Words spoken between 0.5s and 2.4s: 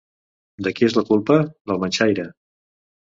De qui és la culpa? Del manxaire.